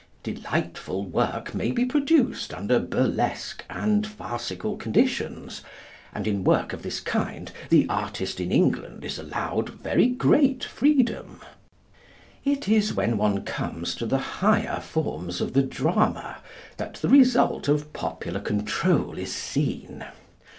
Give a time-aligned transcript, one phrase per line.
[0.23, 5.61] Delightful work may be produced under burlesque and farcical conditions,
[6.11, 11.39] and in work of this kind the artist in England is allowed very great freedom.
[12.43, 16.37] It is when one comes to the higher forms of the drama
[16.77, 20.03] that the result of popular control is seen.